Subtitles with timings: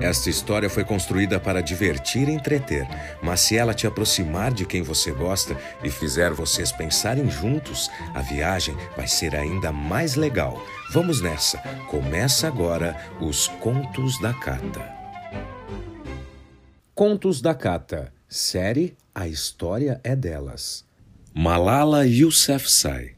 [0.00, 2.88] Esta história foi construída para divertir e entreter,
[3.22, 8.22] mas se ela te aproximar de quem você gosta e fizer vocês pensarem juntos, a
[8.22, 10.66] viagem vai ser ainda mais legal.
[10.90, 11.58] Vamos nessa!
[11.88, 14.90] Começa agora os Contos da Cata.
[16.94, 20.82] Contos da Cata, série A História é Delas.
[21.34, 23.16] Malala Yousafzai.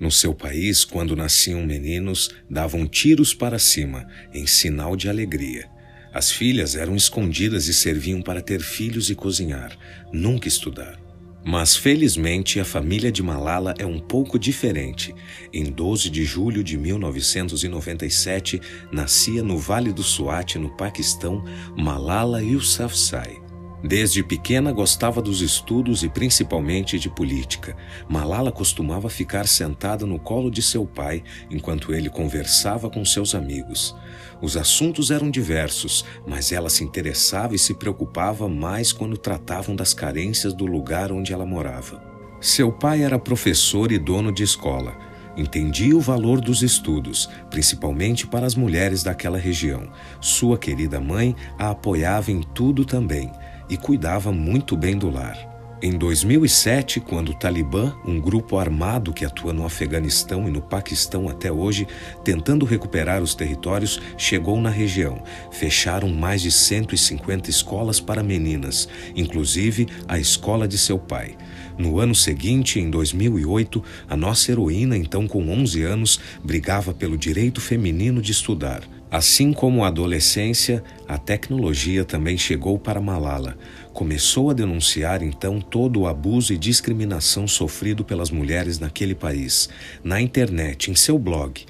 [0.00, 5.73] No seu país, quando nasciam meninos, davam tiros para cima, em sinal de alegria.
[6.14, 9.76] As filhas eram escondidas e serviam para ter filhos e cozinhar,
[10.12, 10.96] nunca estudar.
[11.44, 15.12] Mas felizmente a família de Malala é um pouco diferente.
[15.52, 18.60] Em 12 de julho de 1997,
[18.92, 21.44] nascia no Vale do Swat, no Paquistão,
[21.76, 23.43] Malala Yousafzai.
[23.86, 27.76] Desde pequena gostava dos estudos e principalmente de política.
[28.08, 33.94] Malala costumava ficar sentada no colo de seu pai enquanto ele conversava com seus amigos.
[34.40, 39.92] Os assuntos eram diversos, mas ela se interessava e se preocupava mais quando tratavam das
[39.92, 42.02] carências do lugar onde ela morava.
[42.40, 44.96] Seu pai era professor e dono de escola.
[45.36, 49.92] Entendia o valor dos estudos, principalmente para as mulheres daquela região.
[50.22, 53.30] Sua querida mãe a apoiava em tudo também
[53.68, 55.54] e cuidava muito bem do lar.
[55.82, 61.28] Em 2007, quando o Talibã, um grupo armado que atua no Afeganistão e no Paquistão
[61.28, 61.86] até hoje,
[62.24, 69.86] tentando recuperar os territórios, chegou na região, fecharam mais de 150 escolas para meninas, inclusive
[70.08, 71.36] a escola de seu pai.
[71.76, 77.60] No ano seguinte, em 2008, a nossa heroína, então com 11 anos, brigava pelo direito
[77.60, 78.82] feminino de estudar.
[79.10, 83.56] Assim como a adolescência, a tecnologia também chegou para Malala.
[83.92, 89.68] Começou a denunciar então todo o abuso e discriminação sofrido pelas mulheres naquele país,
[90.02, 91.64] na internet, em seu blog.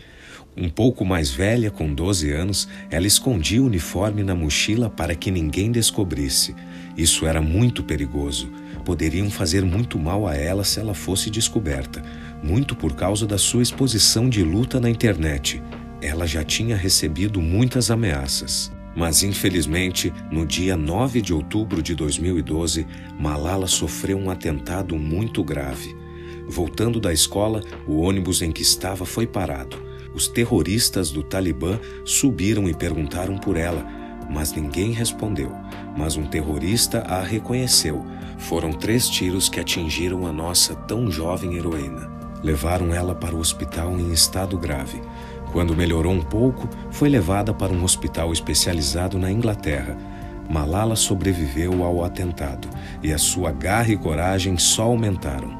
[0.56, 5.30] Um pouco mais velha, com 12 anos, ela escondia o uniforme na mochila para que
[5.30, 6.54] ninguém descobrisse.
[6.96, 8.50] Isso era muito perigoso.
[8.84, 12.02] Poderiam fazer muito mal a ela se ela fosse descoberta,
[12.42, 15.62] muito por causa da sua exposição de luta na internet.
[16.02, 18.70] Ela já tinha recebido muitas ameaças.
[18.94, 22.86] Mas, infelizmente, no dia 9 de outubro de 2012,
[23.18, 25.96] Malala sofreu um atentado muito grave.
[26.46, 29.82] Voltando da escola, o ônibus em que estava foi parado.
[30.14, 33.84] Os terroristas do Talibã subiram e perguntaram por ela,
[34.30, 35.52] mas ninguém respondeu.
[35.96, 38.04] Mas um terrorista a reconheceu.
[38.44, 42.10] Foram três tiros que atingiram a nossa tão jovem heroína.
[42.42, 45.00] Levaram ela para o hospital em estado grave.
[45.50, 49.96] Quando melhorou um pouco, foi levada para um hospital especializado na Inglaterra.
[50.46, 52.68] Malala sobreviveu ao atentado
[53.02, 55.58] e a sua garra e coragem só aumentaram.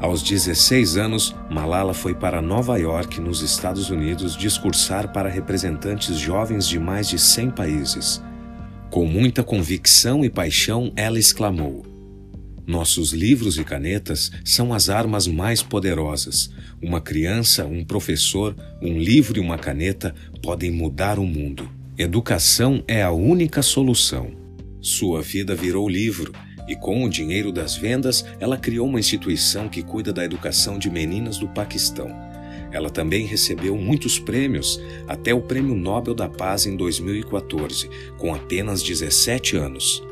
[0.00, 6.68] Aos 16 anos, Malala foi para Nova York, nos Estados Unidos, discursar para representantes jovens
[6.68, 8.22] de mais de 100 países.
[8.88, 11.89] Com muita convicção e paixão, ela exclamou:
[12.70, 16.50] nossos livros e canetas são as armas mais poderosas.
[16.80, 21.68] Uma criança, um professor, um livro e uma caneta podem mudar o mundo.
[21.98, 24.30] Educação é a única solução.
[24.80, 26.32] Sua vida virou livro
[26.68, 30.88] e, com o dinheiro das vendas, ela criou uma instituição que cuida da educação de
[30.88, 32.08] meninas do Paquistão.
[32.72, 38.80] Ela também recebeu muitos prêmios, até o Prêmio Nobel da Paz em 2014, com apenas
[38.80, 40.02] 17 anos.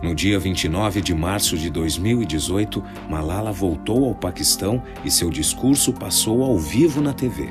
[0.00, 6.44] No dia 29 de março de 2018, Malala voltou ao Paquistão e seu discurso passou
[6.44, 7.48] ao vivo na TV.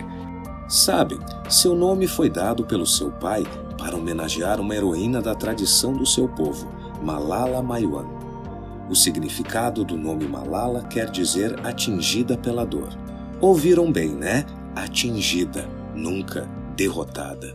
[0.70, 1.20] Sabe,
[1.50, 3.44] seu nome foi dado pelo seu pai
[3.78, 6.72] para homenagear uma heroína da tradição do seu povo,
[7.04, 8.08] Malala Maiwan.
[8.90, 12.90] O significado do nome Malala quer dizer atingida pela dor.
[13.42, 14.46] Ouviram bem, né?
[14.74, 16.48] Atingida, nunca
[16.78, 17.54] derrotada.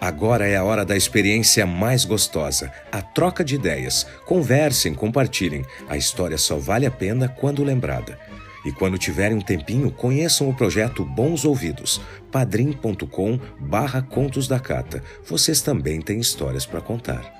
[0.00, 4.06] Agora é a hora da experiência mais gostosa, a troca de ideias.
[4.26, 5.64] Conversem, compartilhem.
[5.88, 8.18] A história só vale a pena quando lembrada.
[8.64, 12.00] E quando tiverem um tempinho, conheçam o projeto Bons Ouvidos,
[12.30, 15.02] padrim.com barra Contos da Cata.
[15.24, 17.37] Vocês também têm histórias para contar.